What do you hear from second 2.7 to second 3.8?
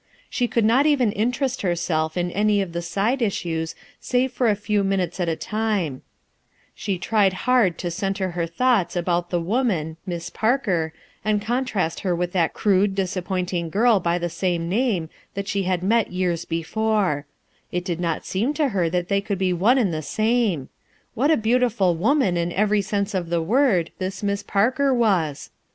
the side issues